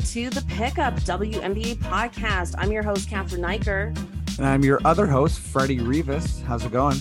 [0.00, 2.54] to the Pickup WNBA podcast.
[2.58, 3.92] I'm your host, Cathryn Niker.
[4.38, 6.40] And I'm your other host, Freddie Rivas.
[6.42, 6.96] How's it going?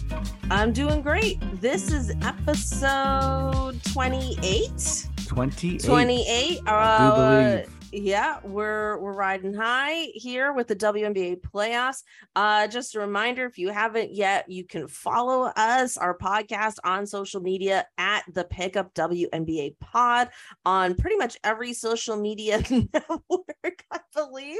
[0.52, 1.39] I'm doing great.
[1.61, 5.07] This is episode 28.
[5.27, 5.83] 28.
[5.83, 6.59] 28.
[6.65, 7.79] I Uh, do believe.
[7.92, 12.04] Yeah, we're we're riding high here with the WNBA playoffs.
[12.36, 17.06] Uh, just a reminder, if you haven't yet, you can follow us, our podcast on
[17.06, 20.30] social media at the Pickup WNBA Pod
[20.66, 24.60] on pretty much every social media network, I believe.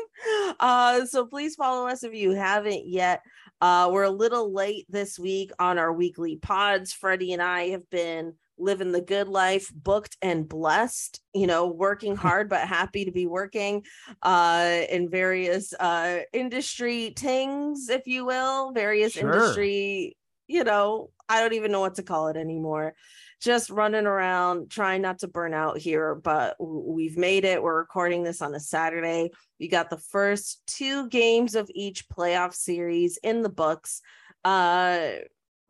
[0.60, 3.22] Uh, so please follow us if you haven't yet.
[3.62, 6.94] Uh, we're a little late this week on our weekly pods.
[6.94, 12.16] Freddie and I have been living the good life, booked and blessed, you know, working
[12.26, 13.84] hard but happy to be working
[14.22, 19.32] uh in various uh industry things, if you will, various Sure.
[19.32, 22.96] industry, you know, I don't even know what to call it anymore.
[23.42, 27.64] Just running around trying not to burn out here, but we've made it.
[27.64, 29.32] We're recording this on a Saturday.
[29.60, 34.02] We got the first two games of each playoff series in the books.
[34.44, 35.12] Uh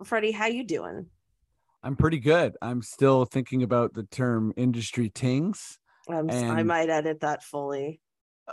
[0.03, 1.07] Freddie, how you doing?
[1.83, 2.57] I'm pretty good.
[2.61, 5.77] I'm still thinking about the term industry tings.
[6.09, 6.19] S- I
[6.59, 8.01] And- might edit that fully.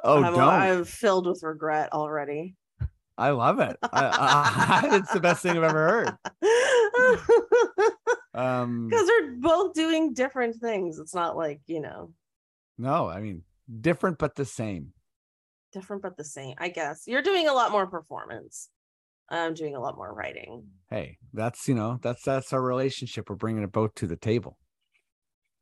[0.05, 0.41] Oh, I'm, don't.
[0.43, 2.55] I'm filled with regret already.
[3.19, 3.77] I love it.
[3.83, 3.89] I,
[4.93, 6.17] I, it's the best thing I've ever heard.
[8.35, 10.99] Um, Because they're both doing different things.
[10.99, 12.13] It's not like, you know,
[12.77, 13.45] no, I mean,
[13.81, 14.93] different but the same.
[15.73, 17.05] different but the same, I guess.
[17.07, 18.69] You're doing a lot more performance.
[19.29, 20.65] I'm doing a lot more writing.
[20.91, 23.29] Hey, that's you know, that's that's our relationship.
[23.29, 24.59] We're bringing it both to the table.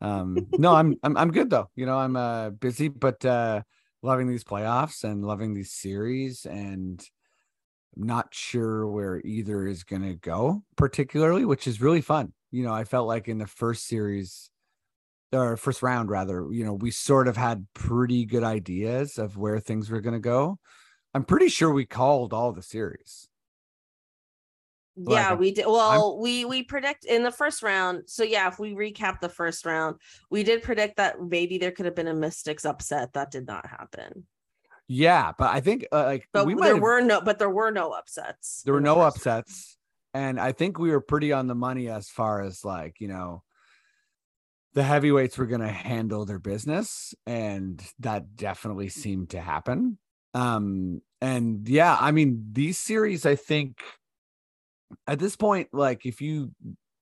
[0.00, 1.70] Um, no, I'm I'm I'm good though.
[1.74, 3.62] You know, I'm uh busy, but uh
[4.02, 7.02] loving these playoffs and loving these series and
[7.96, 12.72] not sure where either is going to go particularly which is really fun you know
[12.72, 14.50] i felt like in the first series
[15.32, 19.58] or first round rather you know we sort of had pretty good ideas of where
[19.60, 20.58] things were going to go
[21.14, 23.28] i'm pretty sure we called all the series
[24.96, 25.66] Yeah, we did.
[25.66, 28.04] Well, we we predict in the first round.
[28.06, 29.96] So yeah, if we recap the first round,
[30.30, 33.12] we did predict that maybe there could have been a Mystics upset.
[33.14, 34.26] That did not happen.
[34.86, 37.20] yeah but i think uh, like But we there were no.
[37.22, 38.62] But there were no upsets.
[38.64, 39.78] there were the no upsets
[40.12, 43.42] and i think we were pretty on the money as far as like you know
[44.74, 49.96] the heavyweights were going to handle their business and that definitely seemed to happen
[50.34, 53.78] um and yeah i mean these series i think
[55.06, 56.52] at this point like if you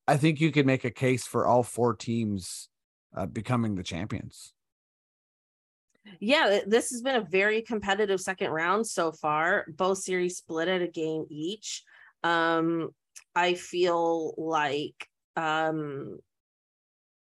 [0.08, 2.68] i think you could make a case for all four teams
[3.16, 4.54] uh, becoming the champions
[6.18, 9.66] Yeah, this has been a very competitive second round so far.
[9.68, 11.84] Both series split at a game each.
[12.24, 12.90] Um,
[13.34, 16.18] I feel like um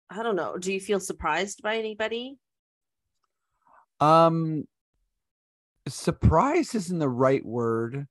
[0.10, 0.58] I don't know.
[0.58, 2.38] Do you feel surprised by anybody?
[4.00, 4.68] Um,
[5.88, 8.08] surprise isn't the right word,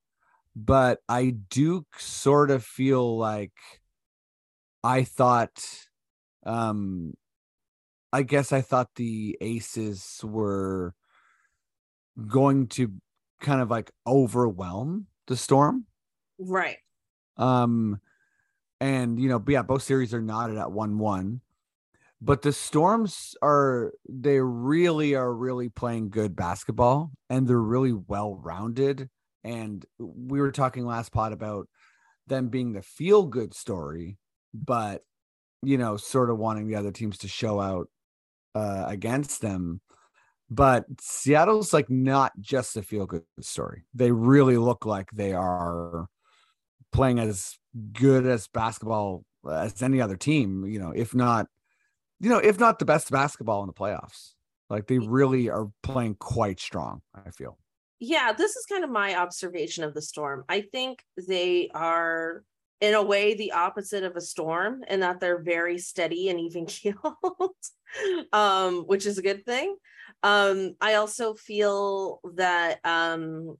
[0.56, 3.52] but I do sort of feel like
[4.82, 5.64] I thought,
[6.44, 7.14] um,
[8.12, 10.94] I guess I thought the aces were
[12.26, 12.92] going to
[13.40, 15.86] kind of like overwhelm the storm.
[16.38, 16.78] Right.
[17.36, 18.00] Um,
[18.80, 21.40] and you know, but yeah, both series are knotted at one one,
[22.20, 28.36] but the Storms are they really are really playing good basketball, and they're really well
[28.36, 29.10] rounded.
[29.44, 31.68] And we were talking last pod about
[32.26, 34.18] them being the feel good story,
[34.52, 35.02] but
[35.62, 37.88] you know, sort of wanting the other teams to show out
[38.54, 39.80] uh, against them.
[40.50, 43.84] But Seattle's like not just a feel good story.
[43.94, 46.06] They really look like they are
[46.92, 47.56] playing as
[47.92, 51.46] good as basketball as any other team, you know, if not,
[52.20, 54.32] you know, if not the best basketball in the playoffs.
[54.70, 57.58] Like they really are playing quite strong, I feel.
[58.06, 60.44] Yeah, this is kind of my observation of the storm.
[60.48, 62.44] I think they are
[62.80, 66.66] in a way the opposite of a storm in that they're very steady and even
[66.76, 66.98] keeled
[68.32, 69.76] um which is a good thing
[70.24, 73.56] um i also feel that um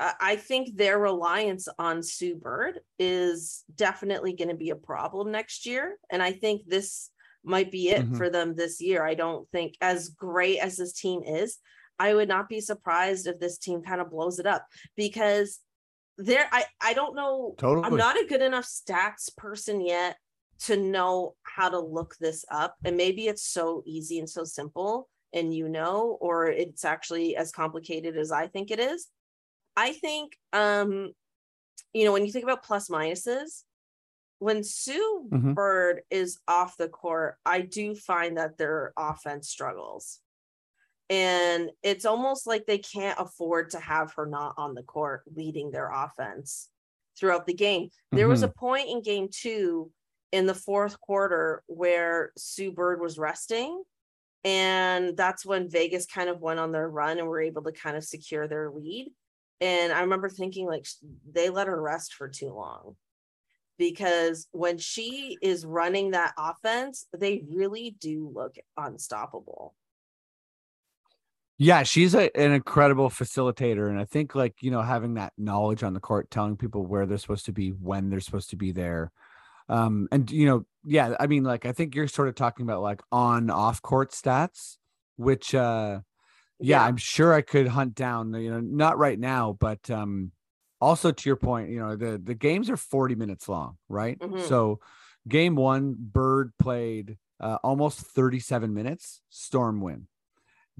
[0.00, 5.64] I think their reliance on Sue Bird is definitely going to be a problem next
[5.64, 5.96] year.
[6.10, 7.10] And I think this
[7.44, 8.16] might be it Mhm.
[8.16, 9.04] for them this year.
[9.04, 11.58] I don't think, as great as this team is,
[11.98, 14.66] I would not be surprised if this team kind of blows it up
[14.96, 15.60] because
[16.18, 17.54] there, I, I don't know.
[17.58, 17.86] Totally.
[17.86, 20.16] I'm not a good enough stats person yet
[20.60, 22.76] to know how to look this up.
[22.84, 27.50] And maybe it's so easy and so simple, and you know, or it's actually as
[27.50, 29.08] complicated as I think it is.
[29.76, 31.12] I think, um,
[31.94, 33.62] you know, when you think about plus minuses,
[34.38, 35.54] when Sue Mhm.
[35.54, 40.20] Bird is off the court, I do find that their offense struggles.
[41.12, 45.70] And it's almost like they can't afford to have her not on the court leading
[45.70, 46.70] their offense
[47.18, 47.90] throughout the game.
[48.12, 48.54] There was a Mhm.
[48.54, 49.92] point in game two
[50.32, 53.84] in the fourth quarter where Sue Bird was resting.
[54.42, 57.94] And that's when Vegas kind of went on their run and were able to kind
[57.94, 59.12] of secure their lead.
[59.60, 60.86] And I remember thinking, like,
[61.30, 62.96] they let her rest for too long
[63.76, 69.76] because when she is running that offense, they really do look unstoppable.
[71.62, 73.88] Yeah, she's a, an incredible facilitator.
[73.88, 77.06] And I think, like, you know, having that knowledge on the court, telling people where
[77.06, 79.12] they're supposed to be, when they're supposed to be there.
[79.68, 82.82] Um, and, you know, yeah, I mean, like, I think you're sort of talking about
[82.82, 84.76] like on off court stats,
[85.16, 86.00] which, uh,
[86.58, 90.32] yeah, I'm sure I could hunt down, you know, not right now, but, um,
[90.80, 94.18] also to your point, you know, the, the games are 40 minutes long, right?
[94.18, 94.40] Mhm.
[94.48, 94.80] So
[95.28, 100.08] game one, Bird played uh, almost 37 minutes, Storm win.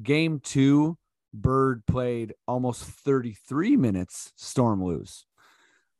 [0.03, 0.97] Game two,
[1.35, 5.25] Bird played almost 33 minutes, Storm lose.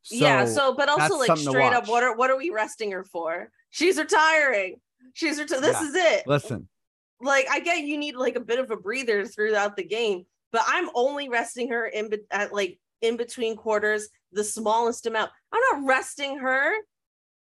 [0.09, 0.45] yeah.
[0.45, 3.49] So, but also like straight up, what are what are we resting her for?
[3.71, 4.79] She's retiring.
[5.13, 5.87] She's reti- This Yeah.
[5.87, 6.27] is it.
[6.27, 6.67] listen,
[7.21, 10.61] like I get you need like a bit of a breather throughout the game, but
[10.67, 15.31] I'm only resting her in be- at like in between quarters, the smallest amount.
[15.51, 16.73] I'm not resting her.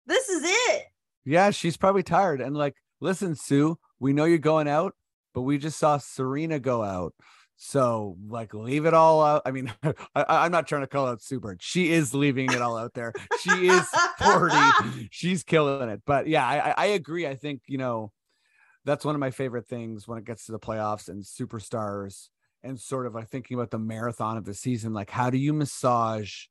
[0.05, 0.85] This is it.
[1.25, 2.41] yeah, she's probably tired.
[2.41, 4.95] And like, listen, Sue, we know you're going out,
[5.33, 7.13] but we just saw Serena go out.
[7.61, 9.41] So like leave it all out.
[9.45, 11.57] I mean, I, I'm not trying to call out Super.
[11.59, 13.11] She is leaving it all out there.
[13.41, 13.85] She is
[14.19, 14.55] 40.
[15.11, 16.01] She's killing it.
[16.05, 17.27] But yeah, I, I- I agree.
[17.27, 18.11] I think, you know,
[18.85, 22.29] that's one of my favorite things when it gets to the playoffs and superstars
[22.63, 24.93] and sort of like thinking about the marathon of the season.
[24.93, 26.45] Like, how do you massage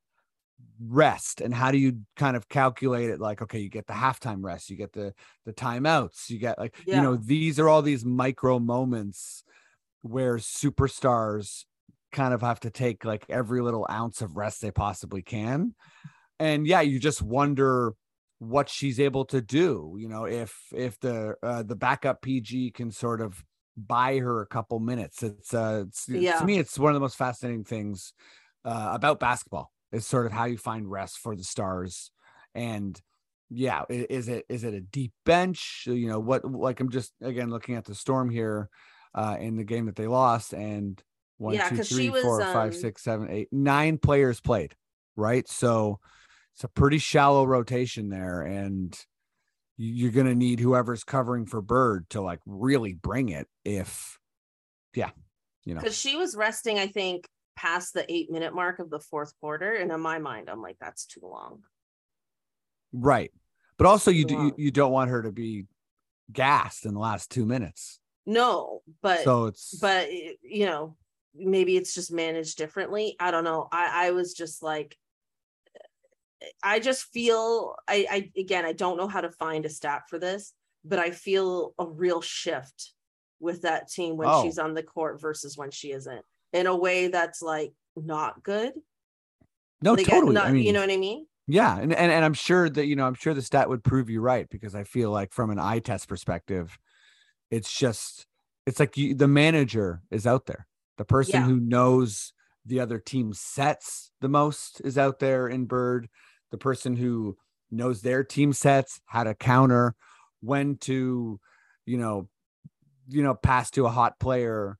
[0.81, 3.19] rest and how do you kind of calculate it?
[3.19, 5.13] Like, okay, you get the halftime rest, you get the
[5.45, 9.43] the timeouts, you get like, you know, these are all these micro moments
[10.01, 11.65] where superstars
[12.11, 15.75] kind of have to take like every little ounce of rest they possibly can.
[16.39, 17.93] And yeah, you just wonder
[18.39, 22.91] what she's able to do, you know, if if the uh, the backup PG can
[22.91, 23.43] sort of
[23.75, 25.23] buy her a couple minutes.
[25.23, 26.39] It's uh it's, Yeah.
[26.39, 28.13] to me it's one of the most fascinating things
[28.65, 32.11] uh, about basketball is sort of how you find rest for the stars
[32.53, 33.01] and
[33.49, 37.49] yeah is it is it a deep bench you know what like i'm just again
[37.49, 38.69] looking at the storm here
[39.15, 41.03] uh in the game that they lost and
[41.39, 44.75] one, Yeah, two, three, was, four, five, um, six, seven, eight, nine players played,
[45.15, 45.47] right?
[45.47, 45.99] So
[46.53, 48.93] it's a pretty shallow rotation there, and
[49.77, 53.47] you're gonna need whoever's covering for Bird to like really bring it.
[53.63, 54.19] If,
[54.93, 55.11] yeah,
[55.63, 58.99] you know, Because she was resting, I think, past the eight minute mark of the
[58.99, 59.73] fourth quarter.
[59.75, 61.63] And in my mind, I'm like, that's too long.
[62.93, 63.31] right.
[63.77, 65.65] But also, you do, you, you don't want her to be
[66.33, 67.99] gassed in the last two minutes.
[68.25, 70.97] No, but so it's but you know,
[71.33, 73.15] maybe it's just managed differently.
[73.21, 73.69] I don't know.
[73.71, 74.97] I I was just like
[76.61, 80.19] I just feel I I again I don't know how to find a stat for
[80.19, 80.53] this,
[80.83, 82.91] but I feel a real shift
[83.39, 84.43] with that team when Oh.
[84.43, 88.73] she's on the court versus when she isn't in a way that's like not good.
[89.81, 90.33] no Like, totally.
[90.33, 91.25] not- I mean, you know what I mean?
[91.47, 94.07] Yeah, and, and and I'm sure that you know I'm sure the stat would prove
[94.09, 96.77] you right because I feel like from an eye test perspective,
[97.49, 98.27] it's just
[98.67, 101.47] it's like you, the manager is out there, the person Yeah.
[101.47, 102.33] who knows
[102.67, 106.07] the other team sets the most is out there in Bird,
[106.51, 107.35] the person who
[107.71, 109.95] knows their team sets, how to counter,
[110.41, 111.39] when to,
[111.87, 112.29] you know,
[113.07, 114.77] you know, pass to a hot player,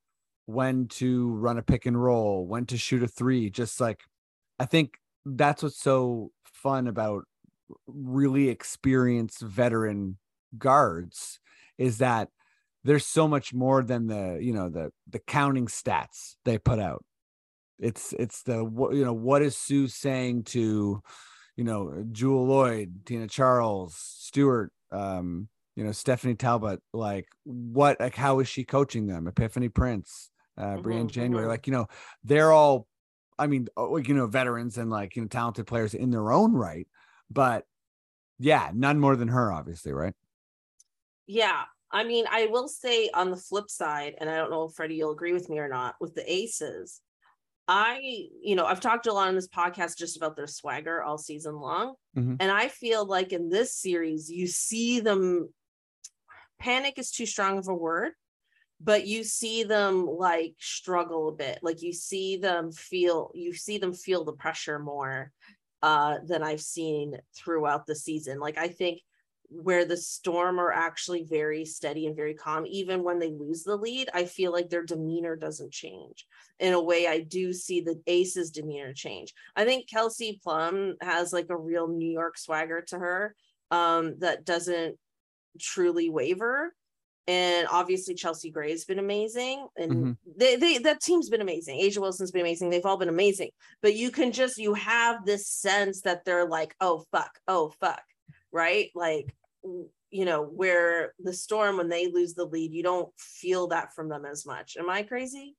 [0.50, 4.02] when to run a pick and roll, when to shoot a three, just like
[4.58, 7.26] I think that's what's so fun about
[7.86, 10.18] really experienced veteran
[10.58, 11.40] guards
[11.78, 12.30] is that
[12.84, 17.06] there's so much more than the you know the the counting stats they put out.
[17.78, 18.58] It's it's the
[18.92, 21.04] you know what is sue saying to
[21.58, 28.16] you know jewell loyd tina charles stewart um you know stephanie talbot like what like
[28.16, 29.28] how is she coaching them?
[29.28, 31.50] Epiphanny prince uh briann Mhm, january mhm.
[31.50, 31.88] like you know
[32.24, 32.88] they're all
[33.40, 36.32] I mean, uh, like, you know, veterans and like, you know, talented players in their
[36.32, 36.88] own right.
[37.30, 37.66] But
[38.38, 40.14] yeah, none more than her, obviously, right?
[41.28, 41.64] Yeah.
[41.92, 44.96] I mean, I will say on the flip side, and I don't know if Freddie
[44.96, 47.02] you'll agree with me or not, with the aces,
[47.68, 48.00] I,
[48.42, 51.56] you know, I've talked a lot on this podcast just about their swagger all season
[51.56, 51.96] long.
[52.16, 52.38] Mhm.
[52.40, 55.54] And I feel like in this series, you see them
[56.60, 58.14] panic is too strong of a word,
[58.82, 61.60] but you see them like struggle a bit.
[61.62, 65.32] Like you see them feel, you see them feel the pressure more
[65.82, 68.40] uh than I've seen throughout the season.
[68.40, 69.02] Like I think
[69.50, 73.76] where the storm are actually very steady and very calm even when they lose the
[73.76, 76.28] lead i feel like their demeanor doesn't change
[76.60, 81.34] in a way i do see the aces demeanor change i think kelsey plum has
[81.34, 83.36] like a real new york swagger to her
[83.72, 84.96] um that doesn't
[85.60, 86.72] truly waver
[87.30, 90.12] and obviously Chelsea Gray's been amazing, and mm-hmm.
[90.36, 91.80] they, they that team's been amazing.
[91.80, 92.72] A'ja Wilson's been amazing.
[92.72, 93.52] They've all been amazing,
[93.84, 98.02] but you can just you have this sense that they're like, oh fuck, oh fuck,
[98.52, 98.90] right?
[98.96, 99.36] Like
[100.10, 104.10] you know where the storm when they lose the lead, you don't feel that from
[104.10, 104.76] them as much.
[104.76, 105.56] Am I crazy?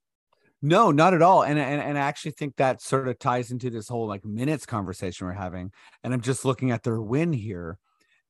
[0.63, 1.45] No, not at all.
[1.45, 4.67] And, and and I actually think that sort of ties into this whole like minutes
[4.67, 5.71] conversation we're having.
[6.03, 7.79] And I'm just looking at their win here,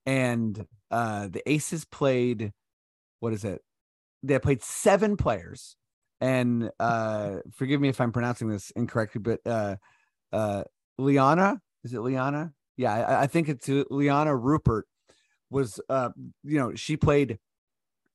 [0.05, 2.53] and uh the Aces played
[3.21, 3.63] what is it?
[4.23, 5.77] They played seven players,
[6.21, 9.77] and uh, forgive me if I'm pronouncing this incorrectly, but uh,
[10.33, 10.65] uh,
[10.99, 12.53] Liana is it Liana?
[12.77, 14.87] Yeah, I, I think it's Liana Rupert
[15.51, 16.11] was uh,
[16.45, 17.39] you know she played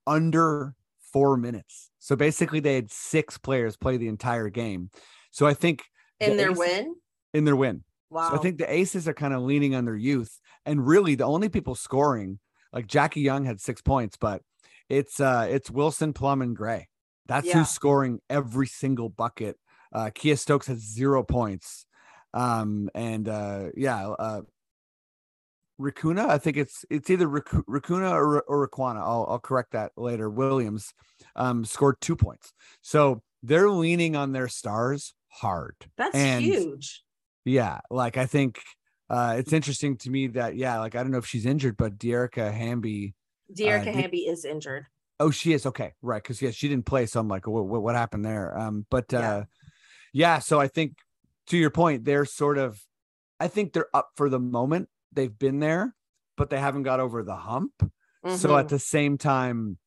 [0.08, 0.76] under
[1.12, 1.92] four minutes.
[2.00, 4.90] So basically, they had six players play the entire game.
[5.32, 5.84] So I think
[6.20, 6.96] in the their Aces, win,
[7.34, 7.84] in their win.
[8.10, 8.30] Wow.
[8.30, 11.26] So I think the Aces are kind of leaning on their youth, and really the
[11.26, 12.40] only people scoring,
[12.72, 14.42] like Jackie Young had six points, but
[14.90, 16.88] it's uh it's Wilson, Plum, and Gray.
[17.28, 17.60] That's yeah.
[17.60, 19.58] who's scoring every single bucket.
[19.94, 21.86] Uh Kiah Stokes has zero points.
[22.34, 24.42] Um and uh yeah, uh
[25.80, 29.00] Racuna, I think it's it's either Racuna or or Raquana.
[29.00, 30.30] I'll I'll correct that later.
[30.30, 30.94] Williams
[31.36, 32.54] um scored two points.
[32.82, 35.76] So they're leaning on their stars hard.
[35.98, 37.04] That's and huge.
[37.44, 38.62] Yeah, like I think
[39.10, 41.98] uh it's interesting to me that yeah, like I don't know if she's injured, but
[41.98, 43.14] Dearica Hamby
[43.54, 44.86] Dearica uh, is injured.
[45.20, 46.22] Oh, she is okay, right?
[46.22, 48.58] Because yeah, she didn't play, so I'm like, what, what, happened there?
[48.58, 49.44] Um, but uh, yeah.
[50.14, 50.98] yeah, so I think
[51.48, 52.82] to your point, they're sort of,
[53.40, 54.90] I think they're up for the moment.
[55.14, 55.96] They've been there,
[56.36, 57.72] but they haven't got over the hump.
[57.80, 58.36] Mm-hmm.
[58.36, 58.76] So at mm-hmm.
[58.76, 59.78] the same time,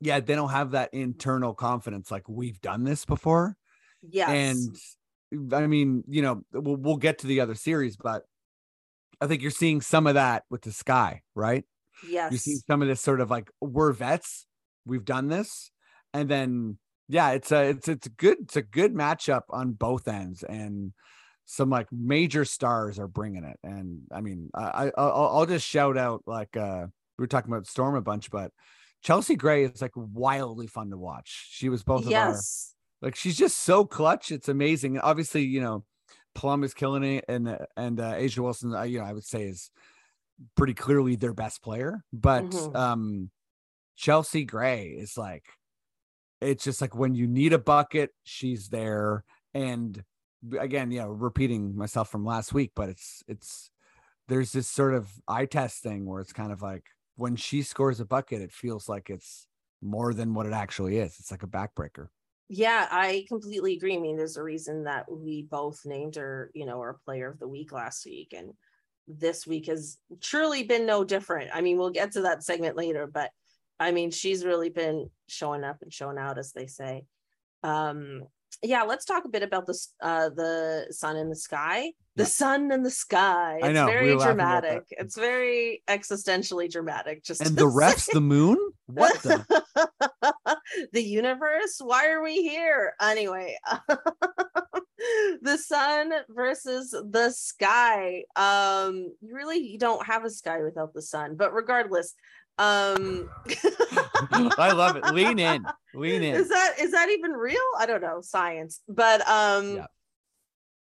[0.00, 3.56] yeah, they don't have that internal confidence like we've done this before.
[4.02, 4.76] Yeah, and
[5.52, 8.24] I mean, you know, we'll, we'll get to the other series, but
[9.20, 11.64] I think you're seeing some of that with the sky, right?
[12.08, 12.32] Yes.
[12.32, 14.46] You see some of this sort of like we're vets,
[14.84, 15.70] we've done this,
[16.12, 20.42] and then yeah, it's a it's it's good it's a good matchup on both ends,
[20.42, 20.92] and
[21.44, 23.58] some like major stars are bringing it.
[23.62, 26.86] And I mean, I, I I'll, I'll just shout out like uh
[27.18, 28.50] we were talking about Storm a bunch, but
[29.02, 31.48] Chelsea Gray is like wildly fun to watch.
[31.50, 32.10] She was both yes.
[32.10, 34.32] of our like she's just so clutch.
[34.32, 34.98] It's amazing.
[34.98, 35.84] Obviously, you know,
[36.34, 39.44] Plum is killing it, and and uh, A'ja Wilson, uh, you know, I would say
[39.44, 39.70] is
[40.56, 42.02] pretty clearly their best player.
[42.12, 42.76] But mm-hmm.
[42.76, 43.30] um
[43.96, 45.44] Chelsea Gray is like
[46.40, 49.24] it's just like when you need a bucket, she's there.
[49.54, 50.02] And
[50.58, 53.70] again, you know, repeating myself from last week, but it's it's
[54.28, 56.84] there's this sort of eye test thing where it's kind of like
[57.16, 59.46] when she scores a bucket, it feels like it's
[59.82, 61.16] more than what it actually is.
[61.20, 62.08] It's like a backbreaker.
[62.48, 63.96] Yeah, I completely agree.
[63.96, 67.38] I mean, there's a reason that we both named her, you know, our player of
[67.38, 68.34] the week last week.
[68.36, 68.52] And
[69.06, 71.50] this week has truly been no different.
[71.52, 73.30] I mean, we'll get to that segment later, but
[73.78, 77.04] I mean, she's really been showing up and showing out, as they say.
[77.62, 78.22] Um,
[78.62, 81.92] yeah, let's talk a bit about the uh, the sun in the sky.
[82.16, 83.58] The sun in the sky.
[83.60, 84.84] It's very dramatic.
[84.90, 87.24] It's very existentially dramatic.
[87.24, 88.56] Just and the refs, the moon.
[88.86, 89.44] What the?
[90.92, 91.80] the universe.
[91.82, 92.94] Why are we here?
[93.00, 93.58] Anyway,
[95.42, 98.24] the sun versus the sky.
[98.36, 101.36] Um, you really you don't have a sky without the sun.
[101.36, 102.14] But regardless,
[102.58, 103.28] um
[104.30, 105.04] I love it.
[105.12, 105.64] Lean in.
[105.94, 106.36] Lean in.
[106.36, 107.56] Is that is that even real?
[107.78, 108.80] I don't know, science.
[108.88, 109.86] But um yeah,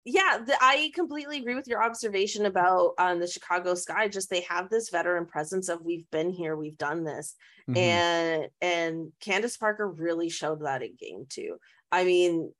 [0.05, 4.09] yeah the, I completely agree with your observation about um the Chicago Sky.
[4.09, 7.35] Just they have this veteran presence of we've been here, we've done this.
[7.69, 7.77] Mm-hmm.
[7.77, 11.55] And and Candace Parker really showed that in game two.
[11.93, 12.51] I mean,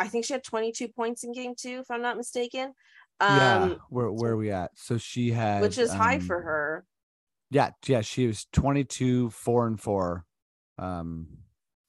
[0.00, 2.72] I think she had 22 points in game two, if I'm not mistaken.
[3.20, 4.70] Um, yeah, where where are we at?
[4.74, 6.84] So she had, which is um, high for her.
[7.50, 10.24] Yeah, yeah, she was 22, four and four,
[10.78, 11.26] um,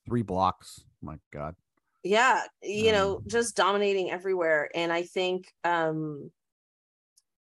[0.06, 0.84] three blocks.
[1.02, 1.56] my God.
[2.04, 4.70] Yeah, you um, know, just dominating everywhere.
[4.74, 6.32] And I think, um,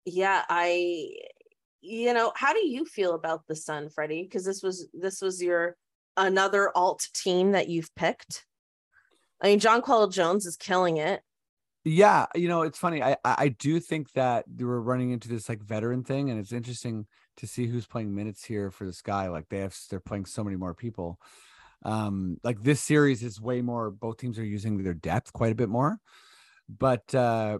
[0.04, 1.10] yeah, I,
[1.80, 4.24] you know, how do you feel about the Sun, Freddie?
[4.24, 5.76] Because this was this was your
[6.16, 8.44] another alt team that you've picked.
[9.40, 11.22] I mean, Jonquel Jones is killing it.
[11.84, 13.02] Yeah, you know, it's funny.
[13.02, 17.06] I I do think that we're running into this like veteran thing, and it's interesting
[17.38, 19.28] to see who's playing minutes here for this guy.
[19.28, 21.18] Like they have, they're playing so many more people.
[21.84, 23.90] Um, like this series is way more.
[23.90, 25.98] Both teams are using their depth quite a bit more,
[26.68, 27.58] but uh,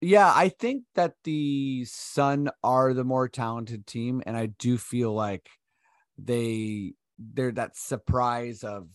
[0.00, 5.14] Yeah, I think that the Sun are the more talented team, and I do feel
[5.14, 5.48] like
[6.18, 8.88] they they're that surprise of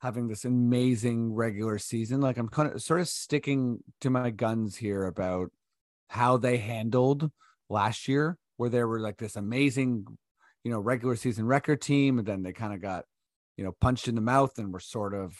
[0.00, 2.20] having this amazing regular season.
[2.20, 5.50] Like I'm kind of sort of sticking to my guns here about
[6.08, 7.30] how they handled
[7.68, 10.06] last year, where they were like this amazing,
[10.64, 13.04] you know, regular season record team, and then they kind of got,
[13.56, 15.34] you know, punched in the mouth and were sort of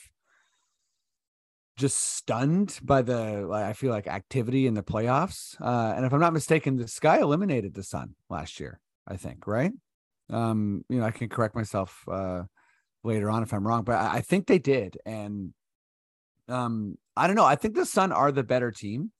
[1.77, 5.59] just stunned by the like, I feel like activity in the playoffs.
[5.61, 8.79] Uh, and if I'm not mistaken, the Sky eliminated the Sun last year.
[9.09, 9.73] I think right.
[10.29, 12.43] Um, you know, I can correct myself uh,
[13.03, 14.99] later on if I'm wrong, but I, I think they did.
[15.07, 15.53] And
[16.49, 17.45] um, I don't know.
[17.45, 19.13] I think the Sun are the better team,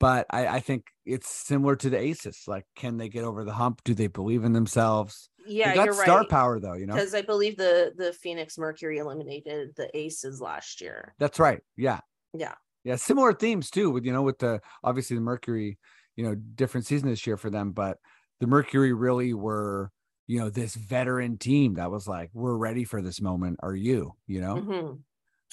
[0.00, 2.44] but I, I think it's similar to the Aces.
[2.46, 3.82] Like, can they get over the hump?
[3.84, 5.28] Do they believe in themselves?
[5.46, 6.28] Yeah, they got you're star right.
[6.28, 6.74] power though.
[6.74, 11.14] You know, Because I believe the the Phoenix Mercury eliminated the Aces last year.
[11.18, 11.60] That's right.
[11.76, 12.00] Yeah.
[12.32, 12.54] Yeah.
[12.84, 12.96] Yeah.
[12.96, 15.78] Similar themes too, with you know, with the obviously the Mercury,
[16.16, 17.98] you know, different season this year for them, but
[18.40, 19.90] the Mercury really were,
[20.26, 23.60] you know, this veteran team that was like, we're ready for this moment.
[23.62, 24.14] Are you?
[24.26, 24.54] You know?
[24.56, 25.02] Mhm.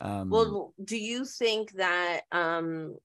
[0.02, 2.98] Um Well, do you think that um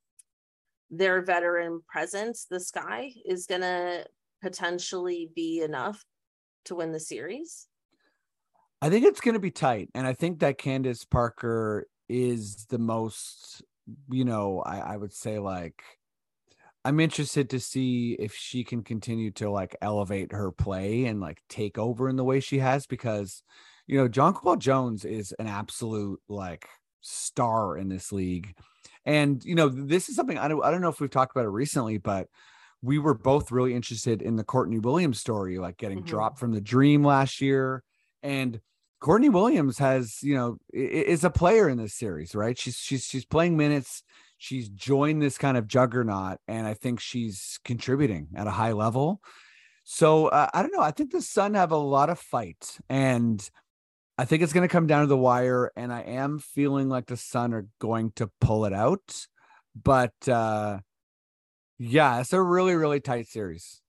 [0.90, 4.06] their veteran presence, the Sky, is gonna
[4.40, 6.04] potentially be enough
[6.66, 7.68] to win the series?
[8.82, 9.90] I think it's gonna be tight.
[9.94, 13.62] And I think that Candace Parker is the most,
[14.10, 15.82] you know, I, I would say like
[16.84, 21.42] I'm interested to see if she can continue to like elevate her play and like
[21.48, 23.42] take over in the way she has because
[23.86, 26.68] you know Jonquel Jones is an absolute like
[27.00, 28.54] star in this league.
[29.04, 31.46] And you know, this is something I don't I don't know if we've talked about
[31.46, 32.28] it recently, but
[32.82, 36.04] we were both really interested in the Courtney Williams story, like getting Mhm.
[36.04, 37.82] dropped from the dream last year.
[38.22, 38.60] And
[39.00, 42.58] Courtney Williams has, you know, is a player in this series, right?
[42.58, 44.02] She's she's she's playing minutes.
[44.38, 49.20] She's joined this kind of juggernaut, and I think she's contributing at a high level.
[49.84, 50.82] So uh, I don't know.
[50.82, 53.46] I think the Sun have a lot of fight, and
[54.18, 55.72] I think it's going to come down to the wire.
[55.76, 59.26] And I am feeling like the Sun are going to pull it out,
[59.74, 60.78] but uh,
[61.78, 63.80] yeah, it's a really really tight series.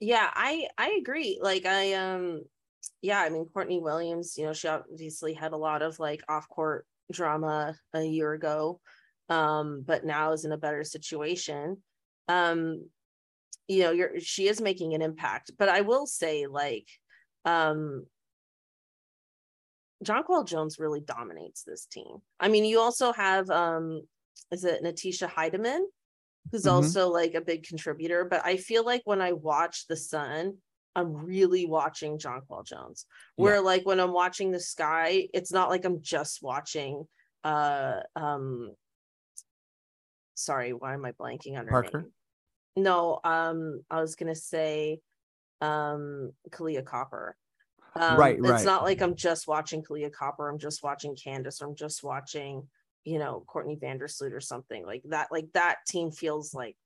[0.00, 1.38] Yeah, I I agree.
[1.40, 2.42] Like I um
[3.00, 6.86] yeah, I mean Courtney Williams, you know, she obviously had a lot of like off-court
[7.12, 8.80] drama a year ago.
[9.28, 11.82] Um, but now is in a better situation.
[12.28, 12.88] Um,
[13.68, 16.88] you know, you're she is making an impact, but I will say like
[17.44, 18.06] um
[20.04, 22.18] Jonquel Jones really dominates this team.
[22.40, 24.02] I mean, you also have um
[24.50, 25.80] is it Natisha Hiedeman,
[26.50, 26.72] who's Mhm.
[26.72, 28.24] also like a big contributor.
[28.24, 30.58] But I feel like when I watch the sun,
[30.94, 33.06] I'm really watching Jonquel Jones.
[33.36, 37.06] Where like when I'm watching the sky, it's not like I'm just watching
[37.44, 38.72] uh um
[40.34, 42.00] sorry, why am I blanking on her Parker?
[42.02, 42.12] name?
[42.76, 45.00] No, um, I was gonna say
[45.60, 47.36] um Kahleah Copper.
[47.94, 50.48] Um, Right, It's not like I'm just watching Kahleah Copper.
[50.48, 51.60] I'm just watching Candace.
[51.60, 52.66] Or I'm just watching,
[53.04, 55.28] you know, Courtney Vandersloot or something like that.
[55.30, 56.76] Like that team feels like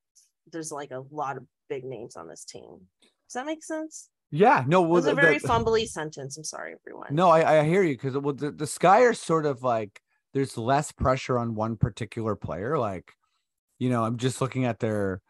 [0.51, 2.81] there's like a lot of big names on this team.
[3.29, 4.09] Does that make sense?
[4.31, 6.37] Yeah, no, It was a very fumbly sentence.
[6.37, 7.15] I'm sorry, everyone.
[7.15, 10.01] No, I, I hear you because well, the, the Sky are sort of like
[10.35, 12.77] there's less pressure on one particular player.
[12.77, 13.13] Like,
[13.79, 15.23] you know, I'm just looking at their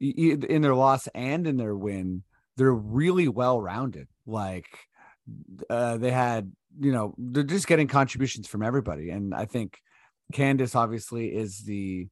[0.00, 2.24] in their loss and in their win,
[2.56, 4.08] they're really well rounded.
[4.26, 4.66] Like,
[5.68, 9.78] uh, they had, you know, they're just getting contributions from everybody, and I think
[10.32, 12.08] Candace obviously is the,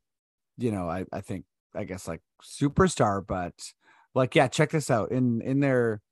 [0.57, 3.55] you know, I I think I guess like superstar, but
[4.19, 6.03] like yeah, check this out in in their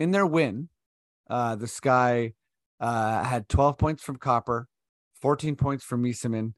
[0.00, 0.68] in their win
[1.32, 2.34] uh, the Sky
[2.78, 4.68] uh, had 12 points from Copper,
[5.22, 6.52] 14 points from Meesseman,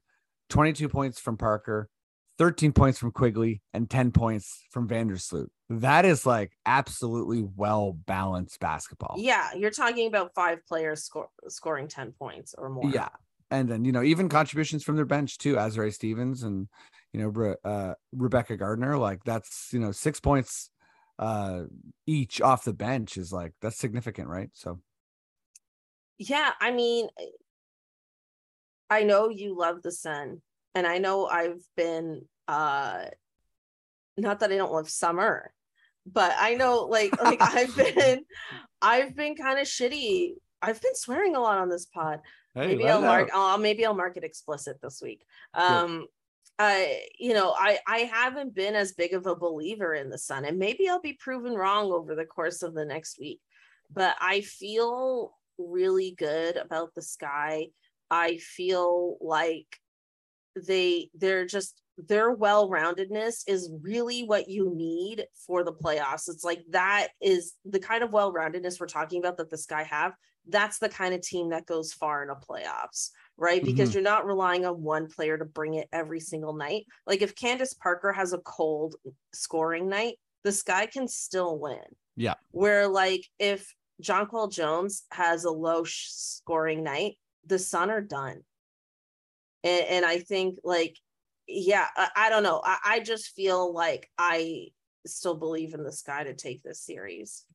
[0.49, 1.89] 22 points from Parker,
[2.39, 5.47] 13 points from Quigley, and 10 points from Vandersloot.
[5.69, 9.15] That is like absolutely well balanced basketball.
[9.17, 12.91] Yeah, you're talking about five players score, scoring 10 points or more.
[12.91, 13.09] Yeah.
[13.49, 16.67] And then, you know, even contributions from their bench too, Azurá Stevens and,
[17.13, 18.97] you know, uh, Rebekah Gardner.
[18.97, 20.69] Like that's, you know, six points
[21.17, 21.63] uh
[22.05, 24.49] each off the bench is like that's significant, right?
[24.53, 24.79] So
[26.17, 27.07] Yeah, I mean,
[28.89, 30.41] I know you love the sun,
[30.73, 33.05] and I know I've been uh
[34.17, 35.51] not that I don't love summer,
[36.05, 38.25] but I know like like I've been
[38.81, 40.33] I've been kind of shitty.
[40.61, 42.21] I've been swearing a lot on this pod.
[42.53, 43.51] hey, maybe I'll mark out.
[43.51, 45.25] I'll maybe I'll mark it explicit this week.
[45.53, 46.07] Um
[46.57, 50.45] I you know I I haven't been as big of a believer in the sun
[50.45, 53.41] and maybe I'll be proven wrong over the course of the next week.
[53.91, 57.67] But I feel really good about the sky.
[58.09, 59.67] I feel like
[60.55, 66.27] they they're just their well-roundedness is really what you need for the playoffs.
[66.27, 70.13] It's like that is the kind of well-roundedness we're talking about that the Sky have.
[70.47, 73.63] That's the kind of team that goes far in a playoffs, right?
[73.63, 73.93] Because Mhm.
[73.95, 76.85] you're not relying on one player to bring it every single night.
[77.05, 78.95] Like if Candace Parker has a cold
[79.33, 81.83] scoring night, the Sky can still win.
[82.15, 82.35] Yeah.
[82.51, 88.43] Where like if Jonquel Jones has a low sh- scoring night, the Sun are done.
[89.63, 90.97] And, and I think like,
[91.47, 92.61] yeah, I, I don't know.
[92.63, 94.67] I, I just feel like I
[95.05, 97.45] still believe in the Sky to take this series.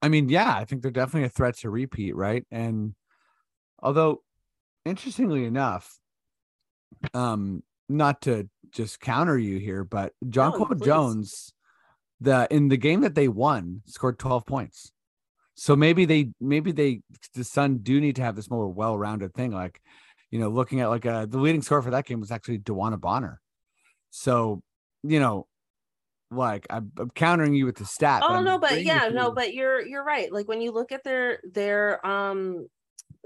[0.00, 2.44] I mean, yeah, I think they're definitely a threat to repeat, right?
[2.50, 2.94] And
[3.80, 4.22] although,
[4.84, 5.98] interestingly enough,
[7.14, 10.76] um, not to just counter you here, but John No, Cole.
[10.78, 11.52] Jones,
[12.20, 14.92] the in the game that they won, scored 12 points.
[15.54, 17.02] So maybe they maybe they
[17.34, 19.52] the Sun do need to have this more well-rounded thing.
[19.52, 19.80] Like,
[20.30, 23.00] you know, looking at like uh the leading scorer for that game was actually DeWanna
[23.00, 23.40] Bonner.
[24.10, 24.62] So,
[25.02, 25.46] you know,
[26.30, 28.22] like I'm, I'm countering you with the stat.
[28.24, 30.32] oh I'm no, but yeah, no, but you're you're right.
[30.32, 32.66] Like when you look at their their um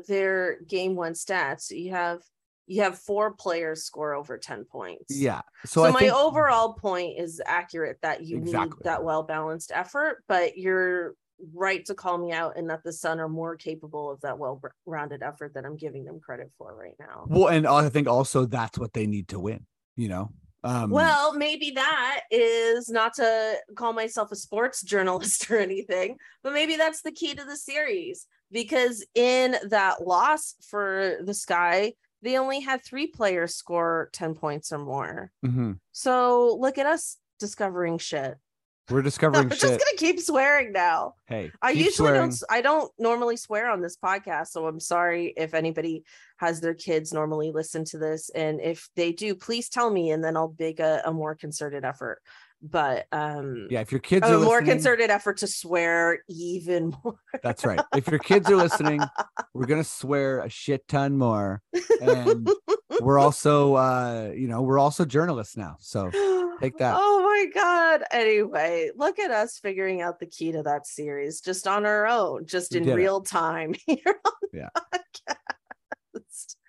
[0.09, 2.21] their game one stats, you have
[2.67, 5.17] you have four players score over 10 points.
[5.17, 5.43] yeah.
[5.65, 10.25] So, So, my think, overall point is accurate that you need that well balanced effort,
[10.27, 11.15] but you're
[11.55, 14.61] right to call me out and that the Sun are more capable of that well
[14.85, 17.27] rounded effort that I'm giving them credit for right now.
[17.29, 19.67] Well, and I think also that's what they need to win.
[19.95, 20.31] You know,
[20.65, 26.53] um, Well, maybe that is not to call myself a sports journalist or anything, but
[26.53, 32.39] maybe that's the key to the series because in that loss for the Sky, they
[32.39, 35.31] only had three players score 10 points or more.
[35.45, 35.79] mhm.
[35.93, 38.37] So look at us discovering shit.
[38.91, 41.15] we're I'm discovering just gonna keep swearing now.
[41.27, 42.31] Hey, I usually swearing.
[42.31, 42.43] don't.
[42.51, 46.05] I don't normally swear on this podcast, so I'm sorry if anybody
[46.39, 50.23] has their kids normally listen to this, and if they do, please tell me, and
[50.25, 52.23] then I'll make a, a more concerted effort.
[52.63, 57.19] But um, Yeah, if your kids a more concerted effort to swear even more.
[57.43, 57.83] that's right.
[57.95, 59.03] If your kids are listening,
[59.55, 61.63] we're gonna swear a shit ton more,
[62.01, 62.49] and
[63.01, 65.77] we're also, uh, you know, we're also journalists now.
[65.81, 66.11] So
[66.61, 66.97] take that.
[66.99, 68.05] Oh my god.
[68.11, 72.47] Anyway, look at us figuring out the key to that series just on our own,
[72.47, 72.97] just We in did it.
[72.97, 74.69] real time here on Yeah.
[74.93, 75.37] podcast.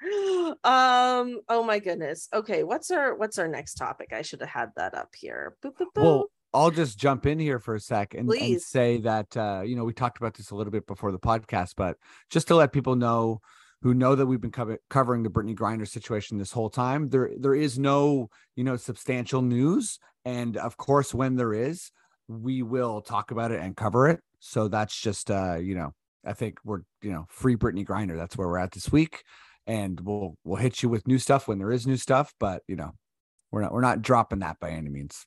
[0.64, 2.30] Um, oh my goodness.
[2.34, 4.12] Okay, what's our what's our next topic?
[4.14, 5.56] I should have had that up here.
[5.64, 6.04] Boop, boop, boop.
[6.04, 9.76] Well, I'll just jump in here for a sec and, and say that uh, you
[9.76, 11.98] know we talked about this a little bit before the podcast, but
[12.30, 13.42] just to let people know
[13.82, 17.32] who know that we've been cover- covering the Brittney Griner situation this whole time, there
[17.38, 21.92] there is no you know substantial news, and of course when there is,
[22.28, 24.22] we will talk about it and cover it.
[24.40, 25.94] So that's just uh, you know
[26.26, 28.18] I think we're you know free Brittney Griner.
[28.18, 29.24] That's where we're at this week,
[29.68, 32.76] and we'll we'll hit you with new stuff when there is new stuff, but you
[32.76, 32.94] know
[33.52, 35.26] we're not we're not dropping that by any means.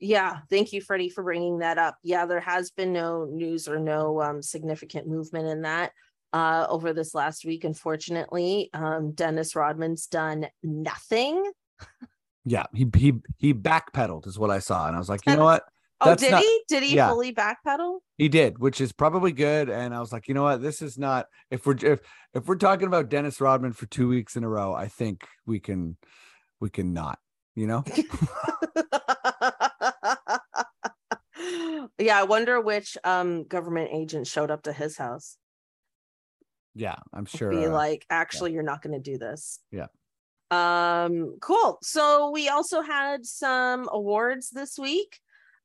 [0.00, 1.98] Yeah, thank you, Freddie, for bringing that up.
[2.02, 5.92] Yeah, there has been no news or no um, significant movement in that
[6.32, 7.64] uh, over this last week.
[7.64, 11.52] Unfortunately, um, Dennis Rodman's done nothing.
[12.46, 15.44] Yeah, he he he backpedaled is what I saw, and I was like, you know
[15.44, 15.64] what,
[16.02, 16.62] Oh, did not- he?
[16.68, 17.08] Did he yeah.
[17.08, 17.98] fully backpedal?
[18.16, 19.68] he did, which is probably good.
[19.70, 22.00] And I was like, you know what, this is not if we're if
[22.34, 25.58] if we're talking about Dennis Rodman for two weeks in a row, I think we
[25.60, 25.96] can
[26.60, 27.18] we can not,
[27.54, 27.84] you know.
[31.98, 35.36] yeah, I wonder which um, government agent showed up to his house.
[36.74, 37.50] Yeah, I'm sure.
[37.50, 39.86] be uh, like actually you're not going to do this Yeah.
[40.50, 45.18] um cool so we also had some awards this week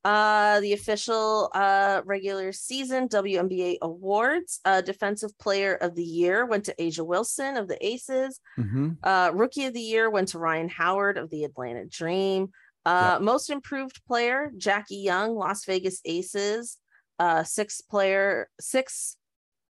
[0.06, 6.64] uh the official uh regular season WNBA awards uh defensive player of the year went
[6.66, 8.40] to A'ja Wilson of the Aces.
[8.58, 8.98] Mhm.
[9.04, 12.50] uh rookie of the year went to Rhyne Howard of the Atlanta Dream.
[12.86, 16.78] Uh most improved player Jackie Young Las Vegas Aces.
[17.18, 19.18] Uh sixth player sixth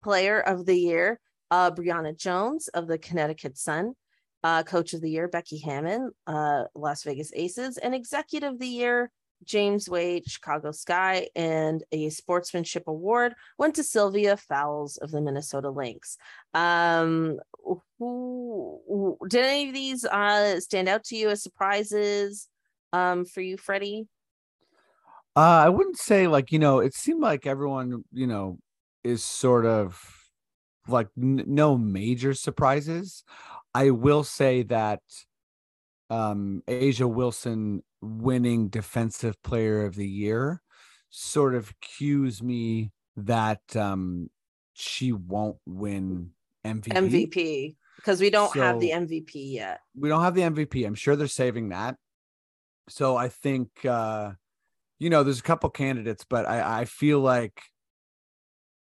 [0.05, 3.95] player of the year uh Brionna Jones of the Connecticut Sun.
[4.45, 7.79] Uh coach of the year Becky Hammon uh Las Vegas Aces.
[7.79, 9.11] And executive of the year
[9.45, 15.71] James Wade Chicago Sky and a sportsmanship award went to Sylvia Fowles of the Minnesota
[15.71, 16.17] Lynx
[16.55, 22.49] um who, who- did any of these uh stand out to you as surprises
[22.93, 24.07] um for you Freddie
[25.37, 26.81] Uh, I wouldn't say like you know.
[26.81, 28.59] It seemed like everyone you know
[29.05, 30.03] is sort of
[30.89, 33.23] like n- no major surprises.
[33.75, 35.03] I will say that
[36.11, 40.63] um A'ja Wilson winning defensive player of the year
[41.11, 44.31] sort of cues me that um
[44.75, 46.31] she won't win
[46.65, 46.93] MVP.
[46.93, 49.81] MVP because we don't have the MVP yet.
[49.97, 50.87] we don't have the MVP.
[50.87, 51.97] I'm sure they're saving that.
[52.89, 54.33] So I think uh
[54.99, 57.61] you know there's a couple candidates, but I I feel like